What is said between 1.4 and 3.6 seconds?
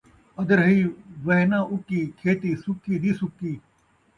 ناں اُکی، کھیتی سُکی دی سُکی